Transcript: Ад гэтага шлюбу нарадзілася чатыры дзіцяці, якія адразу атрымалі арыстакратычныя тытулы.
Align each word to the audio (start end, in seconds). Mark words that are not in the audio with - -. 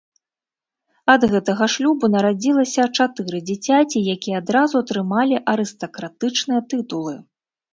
Ад 1.13 1.25
гэтага 1.33 1.67
шлюбу 1.73 2.09
нарадзілася 2.15 2.87
чатыры 2.97 3.43
дзіцяці, 3.51 4.01
якія 4.17 4.35
адразу 4.43 4.75
атрымалі 4.85 5.35
арыстакратычныя 5.55 6.61
тытулы. 6.73 7.15